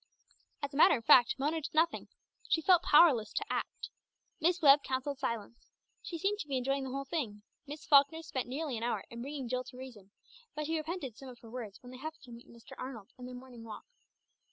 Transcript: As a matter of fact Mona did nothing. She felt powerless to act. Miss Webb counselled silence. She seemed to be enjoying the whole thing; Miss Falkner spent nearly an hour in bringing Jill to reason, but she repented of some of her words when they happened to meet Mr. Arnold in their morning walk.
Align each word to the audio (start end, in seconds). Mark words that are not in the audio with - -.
As 0.63 0.73
a 0.73 0.77
matter 0.77 0.97
of 0.97 1.05
fact 1.05 1.35
Mona 1.37 1.61
did 1.61 1.75
nothing. 1.75 2.07
She 2.49 2.63
felt 2.63 2.81
powerless 2.81 3.31
to 3.33 3.45
act. 3.53 3.91
Miss 4.39 4.59
Webb 4.59 4.81
counselled 4.81 5.19
silence. 5.19 5.69
She 6.01 6.17
seemed 6.17 6.39
to 6.39 6.47
be 6.47 6.57
enjoying 6.57 6.83
the 6.83 6.89
whole 6.89 7.05
thing; 7.05 7.43
Miss 7.67 7.85
Falkner 7.85 8.23
spent 8.23 8.47
nearly 8.49 8.77
an 8.77 8.83
hour 8.83 9.03
in 9.11 9.21
bringing 9.21 9.47
Jill 9.47 9.63
to 9.65 9.77
reason, 9.77 10.09
but 10.55 10.65
she 10.65 10.75
repented 10.75 11.11
of 11.11 11.17
some 11.19 11.29
of 11.29 11.37
her 11.41 11.51
words 11.51 11.83
when 11.83 11.91
they 11.91 11.99
happened 11.99 12.23
to 12.23 12.31
meet 12.31 12.49
Mr. 12.49 12.71
Arnold 12.79 13.11
in 13.19 13.27
their 13.27 13.35
morning 13.35 13.63
walk. 13.63 13.85